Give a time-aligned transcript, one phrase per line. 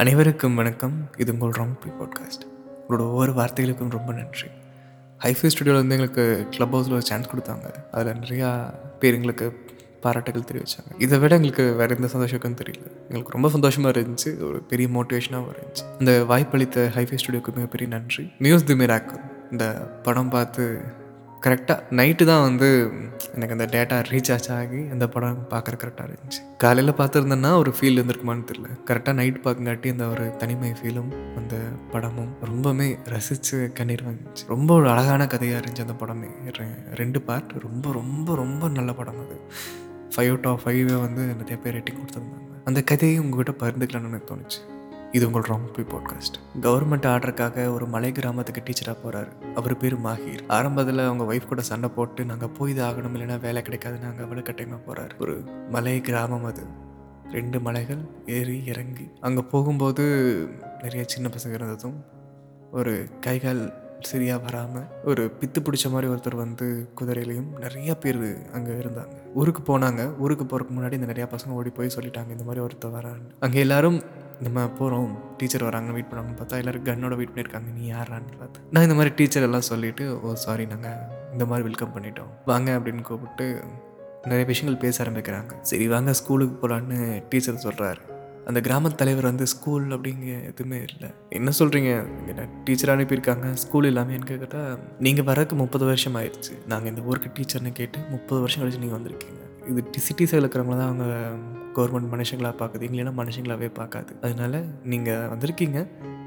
[0.00, 1.10] அனைவருக்கும் வணக்கம்.
[1.16, 2.44] இது உங்கள் ராங் பி பாட்காஸ்ட்
[2.88, 4.46] உங்களோட ஒவ்வொரு வார்த்தைகளுக்கும் ரொம்ப நன்றி.
[5.18, 7.74] ஹைஃபை ஸ்டுடியோவில் வந்து எங்களுக்கு க்ளப் ஹவுஸில் ஒரு சான்ஸ் கொடுத்தாங்க.
[7.90, 9.66] அதில் நிறையா பேர் எங்களுக்கு
[10.00, 12.86] பாராட்டுகள் தெரிவித்தாங்க இதை விட எங்களுக்கு வேறு எந்த சந்தோஷக்கும் தெரியல.
[13.02, 14.48] எங்களுக்கு ரொம்ப சந்தோஷமாக இருந்துச்சு.
[14.48, 15.84] ஒரு பெரிய மோட்டிவேஷனாகவும் இருந்துச்சு.
[15.98, 18.32] இந்த வாய்ப்பளித்த ஹைஃபை ஸ்டுடியோக்கு மிகப்பெரிய நன்றி.
[18.38, 19.20] மியூஸ் தி மிராக்கல்
[19.50, 19.72] இந்த
[20.02, 20.80] படம் பார்த்து
[21.46, 22.90] கரெக்டாக நைட்டு தான் வந்து
[23.34, 26.56] எனக்கு அந்த டேட்டா ரீசார்ஜ் ஆகி அந்த படம் பார்க்குற கரெக்டாக இருந்துச்சு.
[26.58, 28.64] காலையில் பார்த்துருந்தேன்னா ஒரு ஃபீல் இருந்திருக்குமான்னு தெரியல.
[28.86, 31.58] கரெக்டாக நைட் பார்க்கங்காட்டி அந்த ஒரு தனிமை ஃபீலும் அந்த
[31.92, 34.46] படமும் ரொம்பவுமே ரசித்து கண்ணீர் வந்துச்சு.
[34.48, 36.30] ரொம்ப ஒரு அழகான கதையாக இருந்துச்சு அந்த படமே.
[36.46, 39.40] ரெ- ரெண்டு பார்ட் ரொம்ப ரொம்ப ரொம்ப நல்ல படம் அது.
[40.16, 42.62] ஃபைவ் அவுட் ஆஃப் ஃபைவே வந்து நிறைய பேர் ரேட்டிங் கொடுத்துருந்தாங்க.
[42.64, 44.79] அந்த கதையை உங்ககிட்ட பகிர்ந்துக்கலாம்னு எனக்கு தோணுச்சு.
[45.12, 50.42] இது உங்கள் ராங் பி பாட்காஸ்ட் கவர்மெண்ட் ஆர்டருக்காக ஒரு மலை கிராமத்துக்கு டீச்சராக போகிறாரு அவர் பேர் மாஹீர்.
[50.46, 54.80] ஆரம்பத்தில் அவங்க ஒய்ஃப் கூட சண்டை போட்டு நாங்கள் போய் இது ஆகணும் இல்லைன்னா வேலை கிடைக்காதுன்னு அங்கே வலுக்கட்டாயமாக
[54.86, 55.34] போகிறாரு ஒரு
[55.70, 56.64] மலை கிராமம் அது.
[57.32, 60.04] ரெண்டு மலைகள் ஏறி இறங்கி அங்கே போகும்போது
[60.82, 61.98] நிறைய சின்ன பசங்க இருந்ததும்
[62.70, 68.22] ஒரு கைகால் சரியாக வராமல் ஒரு பித்து பிடிச்ச மாதிரி ஒருத்தர் வந்து குதிரையிலையும் நிறைய பேர்
[68.52, 69.14] அங்கே இருந்தாங்க.
[69.34, 70.18] ஊருக்கு போனாங்க.
[70.18, 73.30] ஊருக்கு போகிறதுக்கு முன்னாடி இந்த நிறையா பசங்க ஓடி போய் சொல்லிட்டாங்க இந்த மாதிரி ஒருத்தர் வரான்னு.
[73.40, 74.00] அங்கே எல்லாரும்
[74.44, 77.70] நம்ம போகிறோம் டீச்சர் வராங்க வெயிட் பண்ணாங்கன்னு பார்த்தா எல்லாரும் கன்னோட வெயிட் பண்ணியிருக்காங்க.
[77.78, 78.60] நீ யாரான்னு பார்த்து.
[78.70, 81.00] நான் இந்த மாதிரி டீச்சர் எல்லாம் சொல்லிவிட்டு ஓ சாரி நாங்கள்
[81.32, 82.30] இந்த மாதிரி வெல்கம் பண்ணிட்டோம்.
[82.44, 83.46] வாங்க அப்படின்னு கூப்பிட்டு
[84.22, 85.52] நிறைய விஷயங்கள் பேச ஆரம்பிக்கிறாங்க.
[85.60, 88.02] சரி வாங்க ஸ்கூலுக்கு போகலான்னு டீச்சர் சொல்கிறாரு
[88.48, 91.08] அந்த கிராம தலைவர் வந்து ஸ்கூல் அப்படிங்க எதுவுமே இல்லை.
[91.28, 91.90] என்ன சொல்கிறீங்க
[92.30, 93.52] என்ன டீச்சர் அனுப்பியிருக்காங்க.
[93.52, 96.54] ஸ்கூல் இல்லாமல் கேட்டால் நீங்கள் வரக்கு முப்பது வருஷம் ஆயிடுச்சு.
[96.66, 99.42] நாங்கள் இந்த ஊருக்கு டீச்சர்னு கேட்டு முப்பது வருஷம் கழிச்சு நீங்கள் வந்திருக்கீங்க.
[99.70, 101.06] இது சிட்டிஸில் இருக்கிறவங்கள தான் அவங்க
[101.76, 102.86] கவர்மெண்ட் மனுஷங்களாக பார்க்குது.
[102.88, 104.12] எங்களெல்லாம் மனுஷங்களாகவே பார்க்காது.
[104.26, 104.58] அதனால்
[104.92, 105.80] நீங்கள் வந்திருக்கீங்க.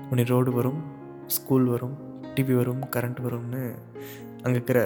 [0.09, 0.79] உடனே ரோடு வரும்
[1.37, 1.95] ஸ்கூல் வரும்
[2.35, 3.61] டிவி வரும் கரண்ட் வரும்னு
[4.43, 4.79] அங்கே இருக்கிற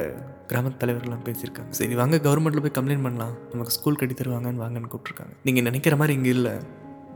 [0.50, 1.72] கிராமத் தலைவர்கள்லாம் பேசியிருக்காங்க.
[1.80, 3.36] சரி வாங்க கவர்மெண்ட்டில் போய் கம்ப்ளைண்ட் பண்ணலாம்.
[3.54, 6.56] நமக்கு ஸ்கூல் கட்டி தருவாங்கன்னு வாங்கன்னு கூப்பிட்ருக்காங்க நீங்கள் நினைக்கிற மாதிரி இங்கே இல்லை.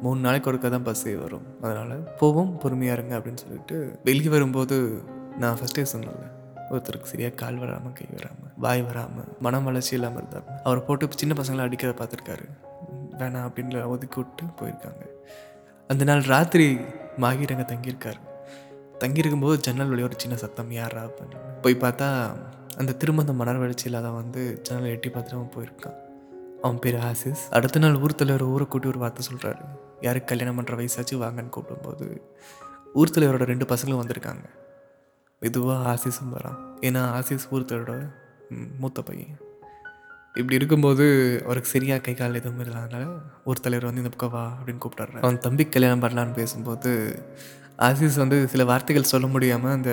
[0.05, 1.45] மூணு நாளைக்கு ஒருக்கா தான் பஸ்ஸே வரும்.
[1.65, 3.77] அதனால் போவோம் பொறுமையாக இருங்க அப்படின்னு சொல்லிட்டு
[4.09, 4.77] வெளியே வரும்போது
[5.43, 6.23] நான் ஃபஸ்ட்டே சொன்னல
[6.73, 11.35] ஒருத்தருக்கு சரியாக கால் வராமல் கை வராமல் வாய் வராமல் மனம் வளர்ச்சி இல்லாமல் இருந்தார் அவரை போட்டு சின்ன
[11.39, 12.45] பசங்களை அடிக்கிறத பார்த்துருக்காரு.
[13.19, 15.03] வேணாம் அப்படின்னு ஒதுக்கி விட்டு போயிருக்காங்க.
[15.89, 16.67] அந்த நாள் ராத்திரி
[17.23, 18.19] மாகிரங்க தங்கியிருக்கார்.
[19.01, 21.39] தங்கியிருக்காரு தங்கியிருக்கும்போது ஜன்னல் வழி ஒரு சின்ன சத்தம் யாரா அப்படின்னு.
[21.63, 22.07] போய் பார்த்தா
[22.81, 25.97] அந்த திரும்ப அந்த மணர் வளர்ச்சி இல்லாத வந்து ஜன்னல் எட்டி பார்த்துட்டு அவன் போயிருக்கான்.
[26.61, 27.43] அவன் பேர் ஆசிஸ்.
[27.57, 29.63] அடுத்த நாள் ஊர் தலைவர் ஊரை கூட்டி ஒரு வார்த்தை சொல்கிறாரு
[30.05, 32.07] யாருக்கு கல்யாணம் பண்ணுற வயசாச்சு வாங்கன்னு கூப்பிடும்போது
[32.99, 34.45] ஊர் தலைவரோட ரெண்டு பசங்களும் வந்திருக்காங்க.
[35.41, 36.57] மெதுவாக ஆசிஸும் வரான்.
[36.87, 38.01] ஏன்னா ஆசிஸ் ஊர் தலைவரோட
[38.79, 39.33] மூத்த பையன்
[40.33, 41.05] இப்படி இருக்கும்போது
[41.45, 43.05] அவருக்கு சரியாக கை கால் எதுவும் இல்லாதனால
[43.43, 46.91] ஒரு தலைவர் வந்து இந்த பக்கம் வா அப்படின்னு கூப்பிட்றாரு அவன் தம்பி கல்யாணம் பண்ணலான்னு பேசும்போது
[47.79, 49.91] ஆசிஸ் வந்து சில வார்த்தைகள் சொல்ல முடியாமல் அந்த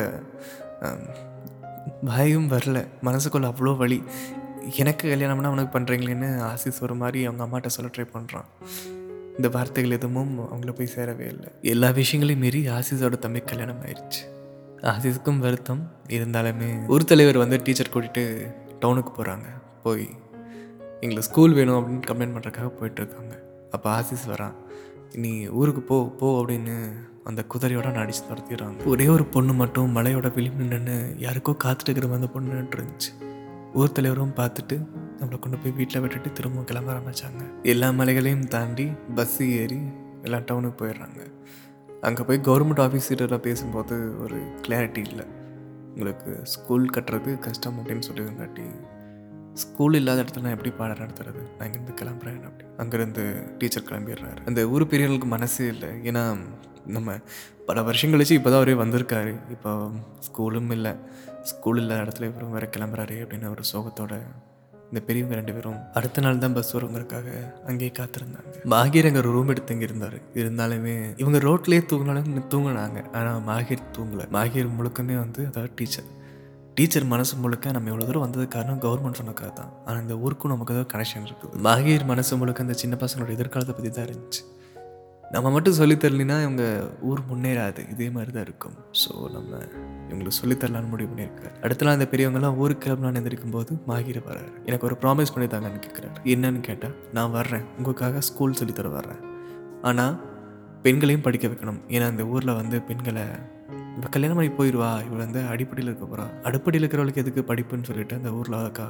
[2.04, 2.78] பயம் வரல.
[3.02, 3.98] மனசுக்குள்ள அவ்வளோ வலி.
[4.76, 8.48] எனக்கு கல்யாணம்னா அவனுக்கு பண்ணுறீங்களேன்னு ஆசிஸ் ஒரு மாதிரி அவங்க அம்மாட்ட சொல்ல ட்ரை பண்ணுறான்
[9.36, 11.50] இந்த வார்த்தைகள் எதுவும் அவங்கள போய் சேரவே இல்லை.
[11.62, 14.22] எல்லா விஷயங்களையும் மீறி ஆசிஸோட தம்பி கல்யாணம் ஆயிடுச்சு
[14.82, 15.90] ஆசிஸுக்கும் வருத்தம்.
[16.08, 19.44] இருந்தாலுமே ஒரு தலைவர் வந்து டீச்சர் கூட்டிகிட்டு டவுனுக்கு போகிறாங்க
[19.82, 20.08] போய்
[21.00, 23.34] எங்களுக்கு ஸ்கூல் வேணும் அப்படின்னு கம்ப்ளைண்ட் பண்ணுறதுக்காக போயிட்டுருக்காங்க
[23.70, 24.54] அப்போ ஆசிஸ் வரான்
[25.12, 26.92] நீ ஊருக்கு போ போ அப்படின்னு
[27.24, 28.84] அந்த குதிரையோட நடிச்சு துரத்திடுறாங்க.
[28.84, 33.10] ஒரே ஒரு பொண்ணு மட்டும் மலையோட விளிம்பு நின்று யாருக்கோ காத்துட்டு இருக்கிற அந்த பொண்ணு இருந்துச்சு
[33.74, 34.86] ஊர் தலைவரும் பார்த்துட்டு
[35.20, 39.80] நம்மளை கொண்டு போய் வீட்டில் விட்டுட்டு திரும்ப கிளம்ப ஆரம்பித்தாங்க எல்லா மலைகளையும் தாண்டி பஸ்ஸு ஏறி
[40.22, 41.20] எல்லாம் டவுனுக்கு போயிடுறாங்க.
[42.00, 44.38] அங்கே போய் கவர்மெண்ட் ஆஃபீஸர்லாம் பேசும்போது ஒரு
[44.68, 45.24] கிளாரிட்டி இல்லை.
[45.94, 48.66] உங்களுக்கு ஸ்கூல் கட்டுறது கஷ்டம் அப்படின்னு சொல்லியிருந்தாட்டி
[49.54, 51.40] ஸ்கூல் இல்லாத இடத்துல நான் எப்படி பாடம் நடத்துறது?
[51.58, 53.24] நான் இங்கேருந்து கிளம்புறேன் அப்படி அங்கேருந்து
[53.58, 54.40] டீச்சர் கிளம்பிடுறாரு.
[54.44, 55.88] அந்த ஊர் பெரியவர்களுக்கு மனசே இல்லை.
[55.88, 56.38] ஏன்னா
[56.86, 57.18] நம்ம
[57.66, 59.34] பல வருஷம் கழிச்சு இப்போ தான் அவரே வந்திருக்காரு.
[59.50, 59.90] இப்போ
[60.28, 60.92] ஸ்கூலும் இல்லை.
[61.42, 64.20] ஸ்கூல் இல்லாத இடத்துல இவரும் வேற கிளம்புறாரு அப்படின்னு ஒரு சோகத்தோட
[64.90, 67.28] இந்த பெரியவங்க ரெண்டு பேரும் அடுத்த நாள் தான் பஸ் வருங்கிறதுக்காக
[67.70, 68.52] அங்கேயே காத்திருந்தாங்க.
[68.72, 70.18] மாகீர் அங்கே ஒரு ரூம் எடுத்து இங்கே இருந்தார்.
[70.40, 73.00] இருந்தாலுமே இவங்க ரோட்லேயே தூங்கினாலும் தூங்கினாங்க.
[73.18, 74.26] ஆனால் மாகீர் தூங்கலை.
[74.38, 76.08] மாகீர் முழுக்கமே வந்து அதாவது டீச்சர்
[76.78, 79.70] டீச்சர் மனசு முழுக்க நம்ம இவ்வளோ தூரம் வந்தது காரணம் கவர்மெண்ட் சொன்னக்காக தான்.
[79.86, 81.62] ஆனால் இந்த ஊருக்கும் நமக்கு ஏதோ கனெக்ஷன் இருக்குது.
[81.66, 84.42] மாகீர் மனசு முழுக்க அந்த சின்ன பசங்களோட எதிர்காலத்தை பற்றி தான் இருந்துச்சு.
[85.34, 86.64] நம்ம மட்டும் சொல்லித்தரலினா இவங்க
[87.08, 87.90] ஊர் முன்னேறாது.
[87.92, 88.76] இதே மாதிரி தான் இருக்கும்.
[89.00, 89.58] ஸோ நம்ம
[90.08, 91.52] இவங்களுக்கு சொல்லித்தரலான்னு முடிவு பண்ணியிருக்காரு.
[91.64, 94.50] அடுத்தலாம் அந்த இந்த ஊருக்கு கிளம்பலான்னு எந்திரிக்கும் போது மாகிர வராரு.
[94.66, 96.16] எனக்கு ஒரு ப்ராமிஸ் பண்ணித்தாங்கன்னு கேட்குறாரு.
[96.34, 97.66] என்னன்னு கேட்டால் நான் வர்றேன்.
[97.76, 99.22] உங்களுக்காக ஸ்கூல் சொல்லித்தர வர்றேன்.
[99.82, 100.16] ஆனால்
[100.82, 101.80] பெண்களையும் படிக்க வைக்கணும்.
[101.88, 103.26] ஏன்னா இந்த ஊரில் வந்து பெண்களை
[103.98, 108.30] இவ கல்யாணம் பண்ணி போயிடுவா இவள் வந்து அடிப்படையில் இருக்க போகிறா அடிப்படையில் இருக்கிறவளுக்கு எதுக்கு படிப்புன்னு சொல்லிட்டு அந்த
[108.30, 108.86] ஊரில் அக்கா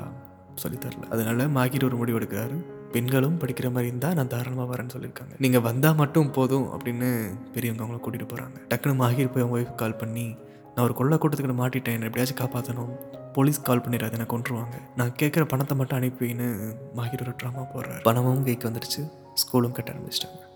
[0.63, 2.59] சொல்லித்தரல அதனால மாகிர் ஒரு முடிவு எடுக்கிறாரு.
[2.93, 5.35] பெண்களும் படிக்கிற மாதிரி இருந்தால் நான் தாராளமாக வரேன்னு சொல்லியிருக்காங்க.
[5.39, 7.09] நீங்கள் வந்தால் மட்டும் போதும் அப்படின்னு
[7.53, 10.27] பெரியவங்க அவங்கள கூட்டிகிட்டு போகிறாங்க டக்குன்னு மாகிர் போய் அவங்க ஒய்ஃப் கால் பண்ணி
[10.75, 12.93] நான் ஒரு கொள்ளை கூட்டத்துக்கு மாட்டிட்டேன் என்னை எப்படியாச்சும் காப்பாற்றணும்
[13.33, 16.49] போலீஸ் கால் பண்ணிடாது என்னை கொண்டுருவாங்க நான் கேட்குற பணத்தை மட்டும் அனுப்பின்னு
[16.97, 18.03] மாகிர் ஒரு ட்ராமா போடுறாரு.
[18.03, 19.03] பணமும் கைக்கு வந்துடுச்சு.
[19.35, 20.47] ஸ்கூலும் கட்ட ஆரம்பிச்சிட்டாங்க.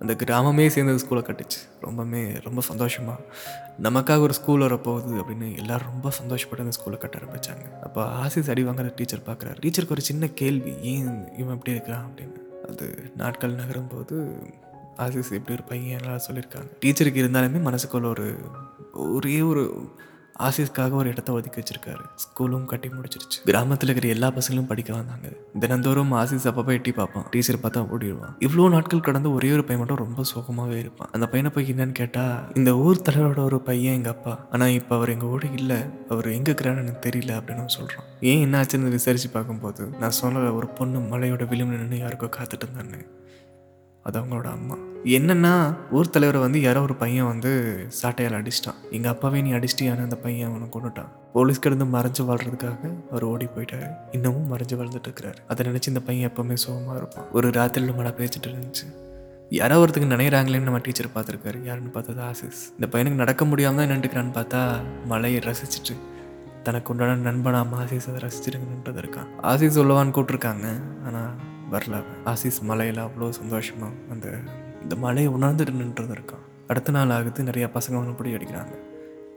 [0.00, 1.60] அந்த கிராமமே சேர்ந்து ஸ்கூலை கட்டுச்சு.
[1.82, 3.22] ரொம்பவுமே ரொம்ப சந்தோஷமாக
[3.82, 8.64] நமக்காக ஒரு ஸ்கூல் வரப்போகுது அப்படின்னு எல்லோரும் ரொம்ப சந்தோஷப்பட்டு அந்த ஸ்கூலை கட்ட ஆரம்பித்தாங்க அப்போ ஆசிஸ் அடி
[8.64, 12.10] வாங்குற டீச்சர் பார்க்குறாரு டீச்சருக்கு ஒரு சின்ன கேள்வி ஏன் இவன் இப்படி இருக்கிறான்?
[12.14, 12.66] அப்படின்னு.
[12.68, 14.36] அது நாட்கள் நகரும் போது
[14.96, 16.70] ஆசிஸ் இப்படி ஒரு பையன் எல்லாம் சொல்லியிருக்காங்க.
[16.80, 18.36] டீச்சருக்கு இருந்தாலுமே மனசுக்குள்ள ஒரு
[18.92, 19.88] ஒரே ஒரு
[20.38, 22.04] ஆசிஸ்க்காக ஒரு இடத்த ஒதுக்கி வச்சிருக்காரு.
[22.24, 23.38] ஸ்கூலும் கட்டி முடிச்சிருச்சு.
[23.44, 25.28] கிராமத்தில் இருக்கிற எல்லா பசங்களும் படிக்க வந்தாங்க.
[25.58, 27.26] தினந்தோறும் ஆசிஸ் அப்பப்போ எட்டி பார்ப்பான்.
[27.30, 28.34] டீச்சர் பார்த்தா ஓடிடுவான்.
[28.40, 31.08] இவ்வளோ நாட்கள் கடந்து ஒரே ஒரு பையன் மட்டும் ரொம்ப சோகமாகவே இருப்பான்.
[31.12, 34.46] அந்த பையனை போய் என்னன்னு கேட்டால் இந்த ஊர் தலைவரோட ஒரு பையன் எங்கள் அப்பா.
[34.50, 35.76] ஆனால் இப்போ அவர் எங்கள் ஊர் இல்லை.
[36.08, 40.98] அவர் எங்கே இருக்கிறான்னு எனக்கு தெரியல அப்படின்னு சொல்கிறான் ஏன் என்னாச்சுன்னு விசாரிச்சு பார்க்கும்போது நான் சொல்ல ஒரு பொண்ணு
[40.98, 43.02] மலையோட விளிம்பு நின்று யாருக்கோ காத்துட்டு இருந்தான்னு.
[44.06, 44.76] அது அவங்களோட அம்மா.
[45.16, 45.52] என்னன்னா
[45.90, 47.50] ஊர் தலைவரை வந்து யாரோ ஒரு பையன் வந்து
[48.02, 48.78] சாட்டையால் அடிச்சிட்டான்.
[48.90, 53.88] எங்கள் அப்பாவே நீ அடிச்சிட்டியான அந்த பையன் அவனை கொண்டுட்டான் போலீஸ்க்கு இருந்து மறைஞ்சு வாழ்றதுக்காக அவர் ஓடி போயிட்டாரு.
[54.12, 55.40] இன்னமும் மறைஞ்சு வாழ்ந்துட்டு இருக்கிறாரு.
[55.46, 57.26] அதை நினச்சி இந்த பையன் எப்பவுமே சோகமாக இருப்பான்.
[57.32, 58.86] ஒரு ராத்திரியில் மழை பேச்சுட்டு இருந்துச்சு.
[59.50, 61.58] யாரோ ஒருத்தருக்கு நினைக்கிறாங்களேன்னு நம்ம டீச்சர் பார்த்துருக்காரு.
[61.64, 62.62] யாருன்னு பார்த்தது ஆசிஸ்.
[62.76, 64.60] இந்த பையனுக்கு நடக்க முடியாமல் தான் நின்றுக்கிறான்னு பார்த்தா
[65.06, 65.96] மழையை ரசிச்சுட்டு
[66.62, 69.28] தனக்கு உண்டான நண்பனாக ஆசிஸ் அதை ரசிச்சிருங்கன்றது இருக்கான்.
[69.42, 70.68] ஆசிஸ் சொல்லவான்னு கூப்பிட்ருக்காங்க
[71.06, 71.32] ஆனால்
[71.72, 71.96] வரல.
[72.24, 74.26] ஆசிஸ் மலையில் அவ்வளோ சந்தோஷமாக அந்த
[74.82, 78.74] இந்த மலையை உணர்ந்துட்டு நின்றது இருக்கான் அடுத்த நாள் ஆகுது நிறையா பசங்க அவனை அடிக்கிறாங்க.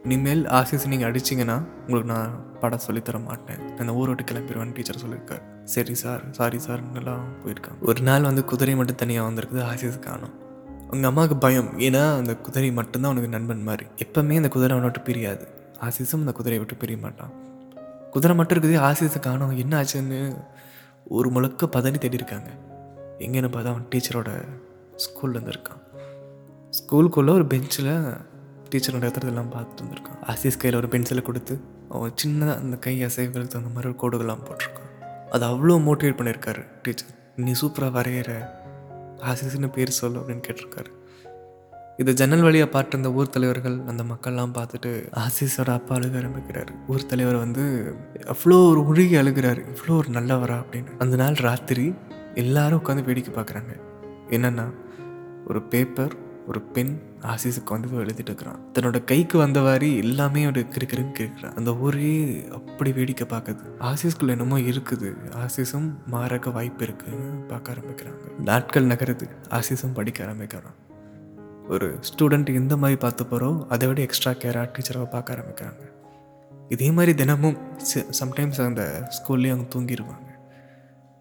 [0.03, 3.61] இனிமேல் ஆசிஸ் நீங்கள் அடிச்சிங்கன்னா உங்களுக்கு நான் படம் சொல்லித்தர மாட்டேன்.
[3.79, 5.41] அந்த ஊரை விட்டு கிளம்பிடுவேன்னு டீச்சர் சொல்லியிருக்காரு.
[5.63, 7.79] சரி சார் சாரி சார் எல்லாம் போயிருக்காங்க.
[7.81, 10.35] ஒரு நாள் வந்து குதிரை மட்டும் தனியாக வந்திருக்குது ஆசிஸ் காணும்.
[10.91, 11.79] உங்கள் அம்மாவுக்கு பயம்.
[11.79, 13.85] ஏன்னா அந்த குதிரை மட்டும்தான் அவனுக்கு நண்பன் மாதிரி.
[14.05, 15.47] எப்போவுமே அந்த குதிரை அவனை விட்டு பிரியாது.
[15.87, 17.33] ஆசிஸும் அந்த குதிரையை விட்டு பிரிய மாட்டான்.
[18.11, 19.57] குதிரை மட்டும் இருக்குது ஆசிஸை காணும்.
[19.57, 20.19] என்ன ஆச்சுன்னு
[21.09, 22.49] ஒரு முழுக்க பதனி தேடி இருக்காங்க
[23.19, 24.29] எங்கேன்னு பார்த்தா அவன் டீச்சரோட
[25.03, 25.81] ஸ்கூல்ல இருக்கான்.
[26.77, 27.91] ஸ்கூலுக்குள்ளே ஒரு பெஞ்சில்
[28.71, 31.59] டீச்சரோட இடத்துலலாம் பார்த்துட்டு இருந்திருக்கான் ஆசிஸ் கையில் ஒரு பென்சிலை கொடுத்து
[31.89, 34.89] அவன் சின்னதாக அந்த கை அசைவுகளுக்கு தகுந்த மாதிரி ஒரு கோடுகள்லாம் போட்டிருக்கான்.
[35.29, 37.13] அது அவ்வளோ மோட்டிவேட் பண்ணியிருக்காரு டீச்சர்.
[37.35, 38.31] நீ சூப்பராக வரைகிற
[39.21, 40.91] ஆசிஸ்னு பேர் சொல்லு அப்படின்னு கேட்டிருக்காரு.
[41.97, 46.71] இதை ஜன்னல் வழியாக பார்த்து அந்த ஊர் தலைவர்கள் அந்த மக்கள்லாம் பார்த்துட்டு ஆசிஸோட அப்பா அழுக ஆரம்பிக்கிறார்.
[46.87, 47.95] ஊர் தலைவர் வந்து
[48.25, 49.65] அவ்வளோ ஒரு உருகி அழுகிறார்.
[49.73, 50.63] இவ்வளோ ஒரு நல்லவரா?
[50.63, 50.97] அப்படின்னு.
[50.97, 51.93] அந்த நாள் ராத்திரி
[52.35, 53.79] எல்லாரும் உட்காந்து வேடிக்கை பார்க்குறாங்க.
[54.29, 54.73] என்னென்னா
[55.47, 56.15] ஒரு பேப்பர்
[56.47, 58.59] ஒரு பென் ஆசிஸுக்கு வந்து எழுதிட்டு இருக்கிறான்.
[58.73, 63.59] தன்னோட கைக்கு வந்த மாதிரி எல்லாமே ஒரு கிறுக்கிறுன்னு கேட்குறான் அந்த ஊரே அப்படி வேடிக்கை பார்க்குது.
[63.79, 65.13] ஆசிஸ்குள்ள என்னமோ இருக்குது.
[65.35, 68.41] ஆசிஸும் மாறக்க வாய்ப்பு இருக்குன்னு பார்க்க ஆரம்பிக்கிறாங்க.
[68.43, 69.29] நாட்கள் நகருது.
[69.49, 70.85] ஆசிஸும் படிக்க ஆரம்பிக்கிறான்.
[71.73, 75.83] ஒரு ஸ்டூடெண்ட் எந்த மாதிரி பார்த்து போகிறோ அதை விட எக்ஸ்ட்ரா கேராக டீச்சரை பார்க்க ஆரம்பிக்கிறாங்க.
[76.75, 77.57] இதே மாதிரி தினமும்
[78.19, 78.83] சம்டைம்ஸ் அந்த
[79.17, 80.25] ஸ்கூல்லேயே அவங்க தூங்கிடுவாங்க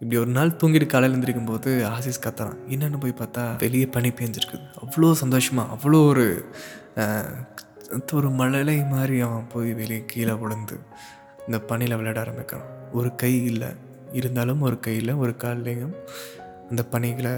[0.00, 2.58] இப்படி ஒரு நாள் தூங்கிட்டு காலையில் எழுந்திருக்கும் போது ஆசிஸ் கத்துறான்.
[2.74, 4.66] என்னென்னு போய் பார்த்தா வெளியே பனி பேஞ்சிருக்குது.
[4.84, 6.26] அவ்வளோ சந்தோஷமாக அவ்வளோ ஒரு
[8.18, 10.76] ஒரு மழலை மாதிரி அவன் போய் வெளியே கீழே விழுந்து
[11.46, 12.68] இந்த பனியில் விளையாட ஆரம்பிக்கிறான்.
[12.98, 13.70] ஒரு கை இல்லை.
[14.18, 15.94] இருந்தாலும் ஒரு கையில் ஒரு கால்லையும்
[16.70, 17.32] அந்த பனிகளை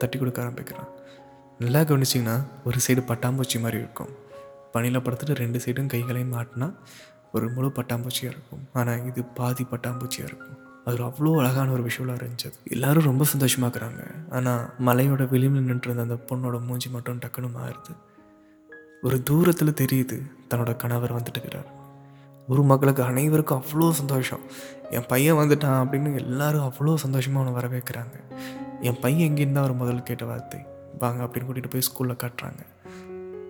[0.00, 0.90] தட்டி கொடுக்க ஆரம்பிக்கிறான்.
[1.62, 2.36] நல்லா கவனிச்சிங்கன்னா
[2.68, 4.12] ஒரு சைடு பட்டாம்பூச்சி மாதிரி இருக்கும்.
[4.74, 6.68] பனியில் படுத்துட்டு ரெண்டு சைடும் கைகளையும் மாட்டினா
[7.36, 8.62] ஒரு முழு பட்டாம்பூச்சியாக இருக்கும்.
[8.78, 10.56] ஆனால் இது பாதி பட்டாம்பூச்சியாக இருக்கும்.
[10.86, 14.02] அது அவ்வளோ அழகான ஒரு விஷுவலாக இருந்துச்சு எல்லோரும் ரொம்ப சந்தோஷமாக இருக்கிறாங்க.
[14.36, 17.94] ஆனால் மலையோட விளிம்பில் நின்றுருந்த அந்த பொண்ணோட மூஞ்சி மட்டும் டக்குன்னு மாறுது.
[19.06, 20.18] ஒரு தூரத்தில் தெரியுது
[20.50, 21.70] தன்னோட கணவர் வந்துட்டுக்கிறார்
[22.48, 24.42] ஒரு மக்களுக்கு அனைவருக்கும் அவ்வளோ சந்தோஷம்.
[24.96, 28.16] என் பையன் வந்துட்டான் அப்படின்னு எல்லாரும் அவ்வளோ சந்தோஷமாக அவனை வரவேற்கிறாங்க.
[28.88, 30.60] என் பையன் எங்கேருந்து அவர் முதல் கேட்ட வார்த்தை?
[30.98, 32.62] வாங்க அப்படின்னு கூட்டிகிட்டு போய் ஸ்கூலில் காட்டுறாங்க.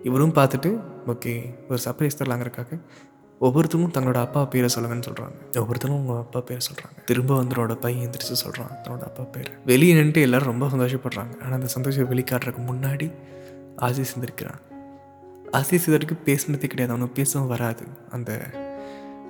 [0.03, 0.69] இவரும் பார்த்துட்டு
[1.07, 2.79] ஓகே ஒரு சர்ப்ரைஸ் தரலாங்கிறக்காக
[3.39, 8.09] ஒவ்வொருத்தரும் தங்களோட அப்பா பேரை சொல்லுங்கன்னு சொல்கிறாங்க ஒவ்வொருத்தரும் உங்கள் அப்பா பேரை சொல்கிறாங்க திரும்ப வந்து அவனோட பையன்
[8.09, 9.51] எந்திரிச்சு சொல்கிறான் தன்னோட அப்பா பேர்.
[9.65, 11.33] வெளியே நின்றுட்டு எல்லாரும் ரொம்ப சந்தோஷப்படுறாங்க.
[11.39, 13.11] ஆனால் அந்த சந்தோஷம் வெளிக்காட்டுறதுக்கு முன்னாடி
[13.77, 14.61] ஆசிஸ் எந்திரிக்கிறான்.
[15.51, 16.93] ஆசிஸ் இது வரைக்கும் பேசினதே கிடையாது.
[16.93, 17.85] அவனுக்கு பேசவும் வராது.
[18.09, 18.49] அந்த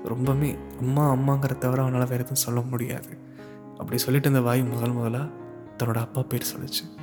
[0.06, 3.18] ரொம்பவுமே அம்மா அம்மாங்கிற தவிர அவனால் வேறு எதுவும் சொல்ல முடியாது.
[3.78, 5.28] அப்படி சொல்லிட்டு அந்த வாய் முதல் முதலாக
[5.78, 7.03] தன்னோட அப்பா பேர் சொல்லுச்சு.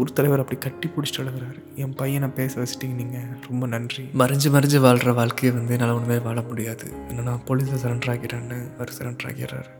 [0.00, 1.60] ஊர் தலைவர் அப்படி கட்டி பிடிச்சிட்டு அழுகிறாரு.
[1.82, 4.04] என் பையனை பேச வச்சுட்டீங்க நீங்கள் ரொம்ப நன்றி.
[4.20, 6.86] மறைஞ்சு மறைஞ்சு வாழ்கிற வாழ்க்கையை வந்து என்னால் ஒன்றுமே வாழ முடியாது.
[7.10, 9.72] என்னன்னா போலீஸில் சரண்டர் ஆகிறேன்னு அவர் சரண்டர் ஆகிறாரு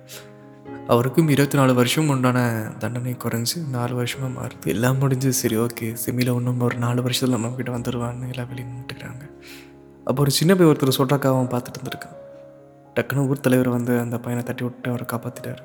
[0.93, 2.39] அவருக்கும் இருபத்தி நாலு வருஷம் உண்டான
[2.79, 4.67] தண்டனை குறைஞ்சு நாலு வருஷமாக மாறுது.
[4.75, 5.87] எல்லாம் முடிஞ்சு சரி ஓகே.
[6.05, 9.25] செமியில் இன்னும் ஒரு நாலு வருஷத்தில் நம்ம கிட்டே வந்துடுவான்னு எல்லாம் வெளியே நின்றுக்கிறாங்க
[10.09, 12.17] அப்போ ஒரு சின்ன பையன் ஒருத்தர் சொல்கிறாக்கா அவன் பார்த்துட்டு இருந்திருக்கான்.
[12.97, 15.63] டக்குன்னு ஊர் தலைவர் வந்து அந்த பையனை தட்டி விட்டு அவரை காப்பாற்றிட்டாரு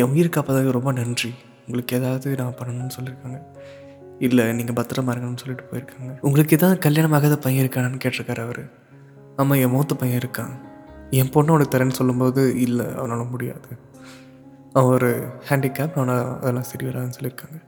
[0.00, 1.30] என் உயிர் காப்பாதது ரொம்ப நன்றி.
[1.66, 3.40] உங்களுக்கு ஏதாவது நான் பண்ணணும்னு சொல்லியிருக்காங்க.
[4.18, 6.20] இல்லை நீங்கள் பத்திரமா இருக்கணும்னு சொல்லிட்டு போயிருக்காங்க.
[6.20, 8.70] உங்களுக்கு ஏதாவது கல்யாணம் ஆகாத பையன் இருக்கானான்னு கேட்டிருக்காரு அவர்.
[9.36, 10.54] ஆமாம் என் மூத்த பையன் இருக்கான்.
[11.10, 13.68] என் பொண்ணு அவனுக்கு தரேன்னு சொல்லும்போது இல்லை அவனால் முடியாது.
[14.72, 17.58] அவன் ஒரு ஹேண்டிகேப் அவனால் அதெல்லாம் சரி வராதுன்னு சொல்லியிருக்காங்க.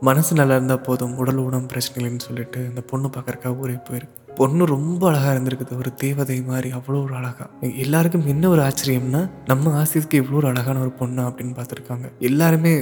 [0.00, 4.19] மனசு நல்லா இருந்தால் போதும் உடல் ஊனம் பிரச்சனைகள்னு சொல்லிட்டு அந்த பொண்ணு பார்க்குறக்காக ஊரே போயிருக்கு.
[4.38, 5.78] பொண்ணு ரொம்ப அழகாக இருந்திருக்குது.
[5.82, 9.20] ஒரு தேவதை மாதிரி அவ்வளோ ஒரு அழகாக எல்லாருக்கும் என்ன ஒரு ஆச்சரியம்னா
[9.50, 12.06] நம்ம ஆசிஸ்க்கு இவ்வளோ ஒரு அழகான ஒரு பொண்ணா அப்படின்னு பார்த்துருக்காங்க.
[12.30, 12.72] எல்லாருமே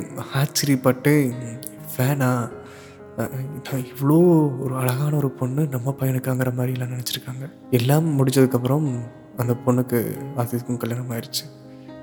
[0.41, 1.15] ஆச்சரியப்பட்டு
[1.97, 2.31] வேணா
[3.93, 4.19] இவ்வளோ
[4.65, 7.45] ஒரு அழகான ஒரு பொண்ணு நம்ம பையனுக்காங்கிற மாதிரிலாம் நினச்சிருக்காங்க.
[7.79, 8.87] எல்லாம் முடிஞ்சதுக்கப்புறம்
[9.43, 9.99] அந்த பொண்ணுக்கு
[10.43, 11.45] ஆசிஸ்க்கும் கல்யாணம் ஆயிடுச்சு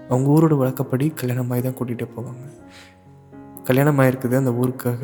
[0.09, 2.43] அவங்க ஊரோட வழக்கப்படி கல்யாணம் ஆகி தான் கூட்டிகிட்டு போவாங்க.
[3.69, 4.35] கல்யாணம் ஆயிருக்குது.
[4.41, 5.01] அந்த ஊருக்காக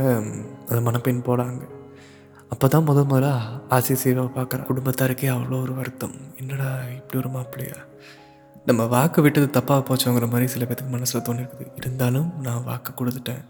[0.70, 1.62] அந்த மணப்பெண் போகிறாங்க
[2.52, 3.28] அப்போ தான் முதலாக முதல்ல
[3.76, 6.16] ஆசிசியை பார்க்குற குடும்பத்தாருக்கே அவ்வளோ ஒரு வருத்தம்.
[6.42, 7.78] என்னடா இப்படி ஒரு மாப்பிள்ளையா?
[8.66, 11.66] நம்ம வாக்கு விட்டது தப்பாக போச்சோங்கிற மாதிரி சில பேத்துக்கு மனசில் தோணிருக்குது.
[11.76, 13.44] இருந்தாலும் நான் வாக்கு கொடுத்துட்டேன்.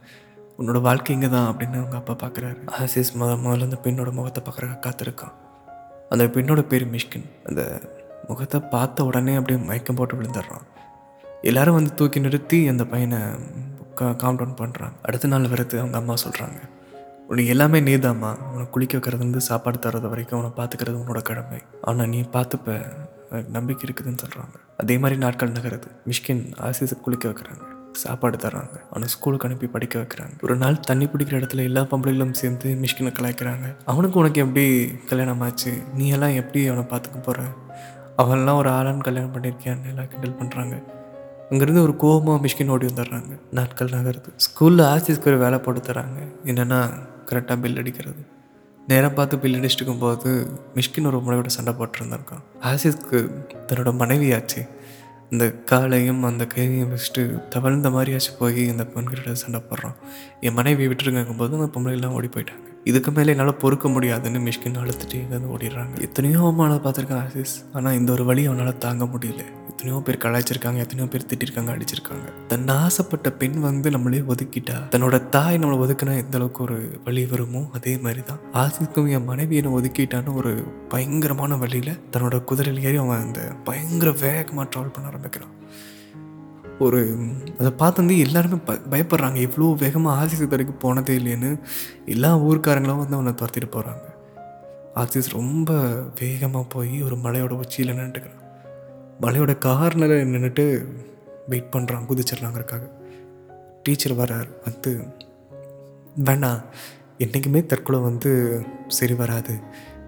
[0.60, 4.78] உன்னோட வாழ்க்கை இங்கே தான் அப்படின்னு அவங்க அப்பா பார்க்குறாரு ஆசிஸ் முத முதல்ல அந்த பெண்ணோட முகத்தை பார்க்குறக்க
[4.88, 5.34] காத்திருக்கான்.
[6.10, 7.28] அந்த பெண்ணோட பேர் மிஷ்கின்.
[7.44, 7.64] அந்த
[8.28, 10.66] முகத்தை பார்த்த உடனே அப்படியே மயக்கம் போட்டு விழுந்துடுறான்.
[11.42, 13.20] எல்லாரும் வந்து தூக்கி நிறுத்தி அந்த பையனை
[14.22, 16.60] காம் டவுன் பண்ணுறாங்க அடுத்த நாள் வரது அவங்க அம்மா சொல்கிறாங்க
[17.32, 18.30] உனக்கு எல்லாமே நீதாம்மா.
[18.54, 21.60] உனக்கு குளிக்க வைக்கிறதுலேருந்து சாப்பாடு தர்றது வரைக்கும் அவனை பார்த்துக்கிறது உன்னோட கடமை.
[21.82, 22.78] ஆனால் நீ பார்த்துப்ப.
[23.50, 25.90] நம்பிக்கை இருக்குதுன்னு சொல்கிறாங்க அதே மாதிரி நாட்கள் நகருது.
[26.08, 27.64] மிஷ்கின் ஆசிஸை குளிக்க வைக்கிறாங்க.
[27.94, 28.76] சாப்பாடு தர்றாங்க.
[28.90, 30.34] அவனை ஸ்கூலுக்கு அனுப்பி படிக்க வைக்கிறாங்க.
[30.42, 33.68] ஒரு நாள் தண்ணி பிடிக்கிற இடத்துல எல்லா பொம்பளைகளும் சேர்ந்து மிஷ்கினை கலாய்க்கிறாங்க.
[33.86, 34.66] அவனுக்கு உனக்கு எப்படி
[35.10, 37.44] கல்யாணம் ஆச்சு நீ எல்லாம் எப்படி அவனை பார்த்துக்க போகிற
[38.18, 40.76] அவன்லாம் ஒரு ஆளான் கல்யாணம் பண்ணியிருக்கியான்னு எல்லாம் கிண்டல் பண்ணுறாங்க
[41.52, 43.32] அங்கேருந்து ஒரு கோபமாக மிஷ்கின் ஓடி வந்துடுறாங்க.
[43.52, 44.30] நாட்கள் நகருது.
[44.46, 46.80] ஸ்கூலில் ஆசிஸ்க்கு ஒரு வேலை போட்டு தராங்க என்னென்னா
[47.30, 48.22] கரெக்டாக பில் அடிக்கிறது.
[48.88, 50.30] நேரம் பார்த்து பில் அடிச்சுட்டு இருக்கும்போது
[50.76, 52.44] மிஷ்கின் ஒரு முறையோட சண்டை போட்டுருந்துருக்கான்.
[52.62, 53.20] ஆசிஸ்க்கு
[53.68, 54.62] தன்னோட மனைவியாச்சு.
[55.30, 59.96] இந்த காலையும் அந்த கையையும் வச்சுட்டு தவழ்ந்த மாதிரியாச்சும் போய் இந்த பெண்கிட்ட சண்டை போடுறான்.
[60.40, 62.66] என் மனைவி விட்டுருங்கும் போது அந்த பொம்பளைலாம் ஓடி போயிட்டாங்க.
[62.84, 66.02] இதுக்கு மேலே என்னால் பொறுக்க முடியாதுன்னு மிஷ்கின் அழுத்துட்டு இங்கேருந்து ஓடிடுறாங்க.
[66.02, 67.56] எத்தனையோ அவமானம் பார்த்துருக்கான் ஆசிஸ்.
[67.74, 69.44] ஆனால் இந்த ஒரு வழி அவனால் தாங்க முடியல.
[69.82, 72.26] எத்தனையோ பேர் கலாய்ச்சிருக்காங்க எத்தனையோ பேர் திட்டிருக்காங்க அடிச்சிருக்காங்க.
[72.50, 77.62] தன் ஆசைப்பட்ட பெண் வந்து நம்மளே ஒதுக்கிட்டா தன்னோட தாய் நம்மளை ஒதுக்குனா எந்த அளவுக்கு ஒரு வழி வருமோ
[77.78, 80.52] அதே மாதிரி தான் ஆசிக்கும் என் மனைவி என்னை ஒதுக்கிட்டான்னு ஒரு
[80.90, 85.56] பயங்கரமான வழியில் தன்னோட குதிரையில் ஏறி அவன் அந்த பயங்கர வேகமாக ட்ராவல் பண்ண ஆரம்பிக்கிறான்.
[86.86, 87.00] ஒரு
[87.60, 89.40] அதை பார்த்து வந்து எல்லாருமே ப பயப்படுறாங்க.
[89.48, 91.52] இவ்வளோ வேகமாக ஆசிஸ் வரைக்கும் போனதே இல்லைன்னு
[92.16, 94.06] எல்லா ஊர்க்காரங்களும் வந்து அவனை துரத்திட்டு போகிறாங்க
[95.04, 95.72] ஆசிஸ் ரொம்ப
[96.22, 98.41] வேகமாக போய் ஒரு மலையோட உச்சியில் நின்றுக்கிறான்
[99.22, 100.66] மலையோட கார்னில் நின்றுட்டு
[101.48, 102.92] வெயிட் பண்ணுறான் குதிச்சிடலாங்கிறக்காக
[103.84, 104.92] டீச்சர் வரார் வந்து
[106.26, 106.62] வேணாம்
[107.18, 108.32] என்றைக்குமே தற்கொலை வந்து
[108.88, 109.54] சரி வராது.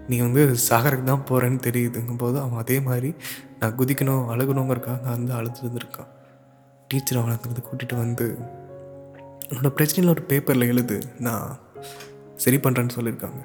[0.08, 3.14] நீ வந்து சாகருக்கு தான் போகிறேன்னு தெரியுதுங்கும் போது அவன் அதே மாதிரி
[3.60, 6.10] நான் குதிக்கணும் அழுகணுங்கிறக்காக வந்து அழுதுருந்துருக்கான்
[6.88, 8.26] டீச்சர் அவனை அங்கேருந்து கூட்டிகிட்டு வந்து
[9.48, 11.58] உன்னோட பிரச்சனையில் ஒரு பேப்பரில் எழுது நான்
[12.36, 13.40] சரி பண்ணுறேன்னு சொல்லியிருக்காங்க.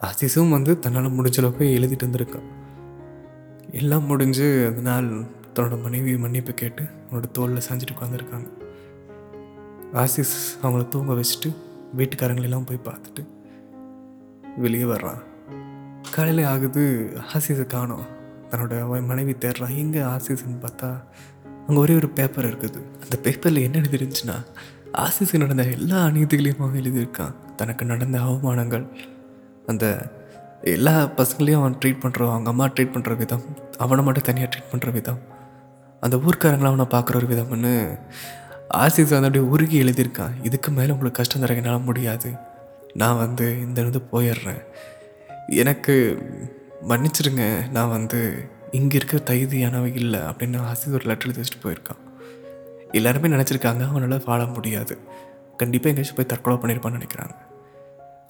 [0.00, 2.48] ஆசிஸும் வந்து தன்னால் முடிஞ்ச அளவுக்கு எழுதிட்டு வந்திருக்கான்.
[3.78, 5.08] எல்லாம் முடிஞ்சு அந்த நாள்
[5.54, 8.48] தன்னோட மனைவி மன்னிப்பு கேட்டு அவனோட தோளில் சாஞ்சிட்டு உட்காந்துருக்காங்க
[10.02, 11.50] ஆசிஸ் அவங்கள தூங்க வச்சுட்டு
[11.98, 13.22] வீட்டுக்காரங்களெல்லாம் போய் பார்த்துட்டு
[14.56, 15.20] வெளியே வர்றான்.
[16.10, 16.82] காலையில் ஆகுது
[17.34, 18.06] ஆசிஸை காணோம்.
[18.50, 20.90] தன்னோட அவன் மனைவி தேடுறான் எங்கே ஆசிஸ்ன்னு பார்த்தா
[21.66, 22.80] அங்கே ஒரே ஒரு பேப்பர் இருக்குது.
[23.02, 24.36] அந்த பேப்பரில் என்ன எழுதிருந்துச்சுன்னா
[25.04, 27.34] ஆசிஸுக்கு நடந்த எல்லா அநீதிகளையும் அவன் எழுதியிருக்கான்.
[27.56, 28.86] தனக்கு நடந்த அவமானங்கள்
[29.66, 29.86] அந்த
[30.72, 33.44] எல்லா பசங்களையும் அவன் ட்ரீட் பண்ணுறான் அவங்க அம்மா ட்ரீட் பண்ணுற விதம்
[33.78, 35.20] அவனை மட்டும் தனியாக ட்ரீட் பண்ணுற விதம்
[36.02, 37.72] அந்த ஊர்க்காரங்களை அவனை பார்க்குற ஒரு விதம்னு
[38.82, 40.34] ஆசிஸ் வந்து அப்படியே உருகி எழுதியிருக்கான்.
[40.42, 42.30] இதுக்கு மேலே உங்களுக்கு கஷ்டம் தர என்னால் முடியாது.
[42.94, 44.62] நான் வந்து இந்த இருந்து போயிடுறேன்.
[45.62, 45.94] எனக்கு
[46.88, 52.02] மன்னிச்சிடுங்க நான் வந்து இங்கே இருக்கிற தகுதியானவ இல்லை அப்படின்னு ஆசிஸ் ஒரு லெட்டர் எழுதி வச்சுட்டு போயிருக்கான்.
[52.92, 54.96] எல்லாருமே நினச்சிருக்காங்க அவனால் வாழ முடியாது.
[55.56, 57.36] கண்டிப்பாக எங்கேயாச்சும் போய் தற்கொலை பண்ணியிருப்பான்னு நினைக்கிறாங்க.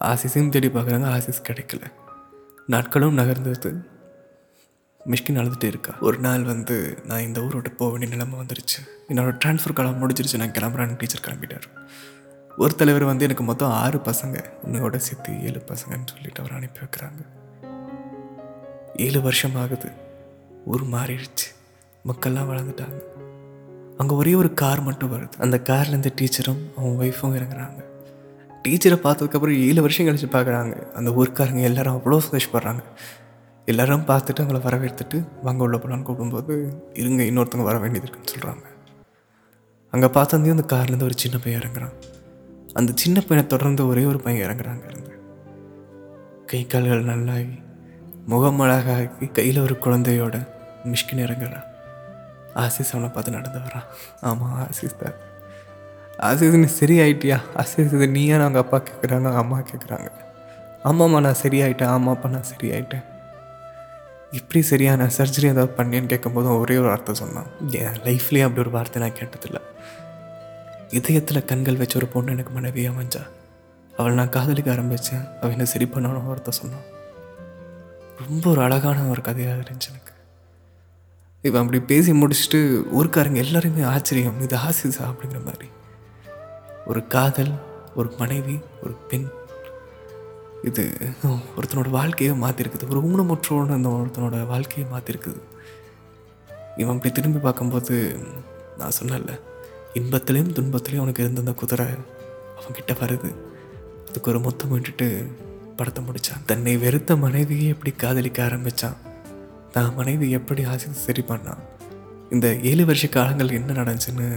[0.01, 1.85] ஆசிஸையும் தேடி பார்க்குறாங்க ஆசிஸ் கிடைக்கல.
[2.67, 3.83] நாட்களும் நகர்ந்தது.
[5.07, 5.95] மிஷ்கின் அழுதுகிட்டே இருக்கா?
[6.01, 8.89] ஒரு நாள் வந்து நான் இந்த ஊரோட போக வேண்டிய நிலைமை வந்துருச்சு.
[9.09, 10.37] என்னோடய ட்ரான்ஸ்ஃபர் காலம் முடிஞ்சிருச்சு.
[10.37, 11.89] நான் கிளம்புறேன்னு டீச்சர் கிளம்பிட்டார்.
[12.57, 17.27] ஒரு தலைவர் வந்து எனக்கு மொத்தம் ஆறு பசங்க உன்னோட சேர்த்து ஏழு பசங்கன்னு சொல்லிட்டு அவர் அனுப்பி வைக்கிறாங்க.
[18.97, 19.91] ஏழு வருஷம் ஆகுது.
[20.65, 21.55] ஊர் மாறிடுச்சு.
[22.07, 23.03] மக்கள்லாம் வளர்ந்துட்டாங்க.
[23.97, 25.33] அங்கே ஒரே ஒரு கார் மட்டும் வருது.
[25.39, 27.84] அந்த கார்லேருந்து டீச்சரும் அவன் ஒய்ஃபும் இறங்குறாங்க.
[28.65, 30.75] டீச்சரை பார்த்ததுக்கப்புறம் ஏழு வருஷம் கழிச்சு பார்க்குறாங்க.
[30.99, 32.83] அந்த ஊர்க்காரங்க எல்லாரும் அவ்வளோ சந்தோஷப்படுறாங்க.
[33.69, 36.55] எல்லாரும் பார்த்துட்டு அவங்கள வரவேற்றுட்டு வாங்க உள்ள போகலான்னு கூப்பிடும்போது
[37.03, 38.65] இருங்க இன்னொருத்தவங்க வர வேண்டியது இருக்குன்னு சொல்கிறாங்க
[39.95, 41.95] அங்கே பார்த்தந்தையும் அந்த கார்லேருந்து ஒரு சின்ன பையன் இறங்குறான்.
[42.79, 45.13] அந்த சின்ன பையனை தொடர்ந்து ஒரே ஒரு பையன் இறங்குறாங்க இருந்து.
[46.51, 47.55] கை கால்கள் நல்லாகி
[48.33, 50.37] முகம் அழகாகி கையில் ஒரு குழந்தையோட
[50.93, 51.69] மிஷ்கின் இறங்குறான்.
[52.63, 53.89] ஆசிஸ் அவனை பார்த்து நடந்து வரான்
[54.29, 55.17] ஆமாம் ஆசிஸ் தான்.
[56.19, 57.41] ஆசிஸ் சரி சரியாயிட்டியா?
[57.57, 58.41] ஆசிஸ் இது நீயா?
[58.41, 60.11] அவங்க அப்பா கேட்குறாங்க அம்மா கேட்குறாங்க
[60.85, 61.93] ஆமாம்மா நான் சரியாயிட்டேன்.
[61.97, 63.05] ஆமாப்பா நான் சரியாயிட்டேன்.
[64.31, 67.47] எப்படி சரியான சர்ஜரி ஏதாவது பண்ணேன்னு கேட்கும்போது ஒரே ஒரு வார்த்தை சொன்னான்.
[67.71, 69.61] என் லைஃப்லேயே அப்படி ஒரு வார்த்தை நான் கேட்டதில்லை.
[70.91, 73.23] இதயத்தில் கண்கள் வச்ச ஒரு பொண்ணு எனக்கு மனைவி அமைஞ்சா
[73.99, 76.85] அவள் நான் காதலிக்க ஆரம்பித்தேன் அவள் என்ன சரி பண்ணணும் வார்த்தை சொன்னான்.
[78.29, 80.13] ரொம்ப ஒரு அழகான ஒரு கதையாக இருந்துச்சு எனக்கு.
[81.43, 85.69] இவன் அப்படி பேசி முடிச்சுட்டு ஊருக்காரங்க எல்லாருமே ஆச்சரியம் இது ஆசிஸா அப்படிங்கிற மாதிரி.
[86.91, 87.53] ஒரு காதல்
[87.99, 89.27] ஒரு மனைவி ஒரு பெண்.
[90.69, 90.83] இது
[91.59, 95.41] ஒருத்தனோட வாழ்க்கையை மாற்றிருக்குது ஒரு ஊனமுற்றோட அந்த ஒருத்தனோட வாழ்க்கையை மாற்றிருக்குது
[96.81, 97.95] இவன் அப்படி திரும்பி பார்க்கும்போது
[98.79, 99.33] நான் சொன்னேன்ல
[100.01, 101.87] இன்பத்துலேயும் துன்பத்துலேயும் அவனுக்கு இருந்த அந்த குதிரை
[102.59, 103.31] அவன்கிட்ட வருது.
[104.09, 105.09] அதுக்கு ஒரு மொத்தம் விட்டுட்டு
[105.79, 108.99] படத்தை முடித்தான் தன்னை வெறுத்த மனைவியை எப்படி காதலிக்க ஆரம்பித்தான்
[109.77, 111.63] தான் மனைவி எப்படி ஆசை சரி பண்ணான்?
[112.35, 114.29] இந்த ஏழு வருஷ காலங்கள் என்ன நடந்துச்சுன்னு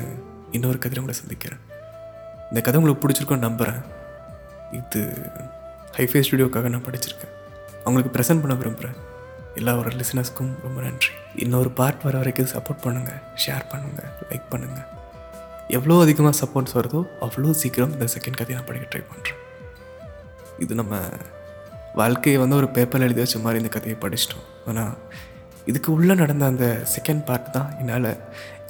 [0.57, 1.63] இன்னொரு கதிரை கூட சந்திக்கிறேன்.
[2.49, 3.81] இந்த கதை உங்களுக்கு பிடிச்சிருக்கோன்னு நம்புகிறேன்
[4.79, 5.01] இது
[5.97, 7.33] ஹைஃபை ஸ்டுடியோக்காக நான் படிச்சிருக்கேன்.
[7.83, 8.97] அவங்களுக்கு ப்ரெசென்ட் பண்ண விரும்புகிறேன்
[9.59, 11.11] எல்லா ஒரு லிசனர்ஸ்க்கும் ரொம்ப நன்றி.
[11.43, 14.87] இன்னொரு பார்ட் வர வரைக்கும் சப்போர்ட் பண்ணுங்கள் ஷேர் பண்ணுங்கள் லைக் பண்ணுங்கள்
[15.77, 19.39] எவ்வளோ அதிகமாக சப்போர்ட்ஸ் வருதோ அவ்வளோ சீக்கிரம் இந்த செகண்ட் கதையை நான் படிக்க ட்ரை பண்ணுறேன்
[20.63, 20.99] இது நம்ம
[22.01, 24.45] வாழ்க்கையை வந்து ஒரு பேப்பரில் எழுதி வச்ச மாதிரி இந்த கதையை படிச்சிட்டோம்.
[24.69, 24.93] ஆனால்
[25.71, 28.11] இதுக்கு உள்ளே நடந்த அந்த செகண்ட் பார்ட் தான் என்னால்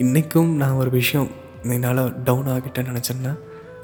[0.03, 1.29] இன்றைக்கும் நான் ஒரு விஷயம்
[1.75, 3.33] என்னால் டவுன் ஆகிட்டேன்னு நினச்சேன்னா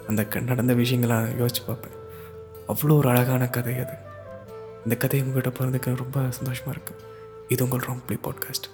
[0.08, 1.92] அந்த க- நடந்த விஷயங்களை யோசித்து யோசிச்சு பார்ப்பேன்.
[2.68, 3.94] அவ்வளோ ஒரு அழகான கதை அது.
[4.84, 7.00] இந்த கதையை உங்கள்கிட்ட பிறந்துக்க ரொம்ப சந்தோஷமாக இருக்குது
[7.48, 8.68] இது உங்கள் ராங் பாட்காஸ்ட்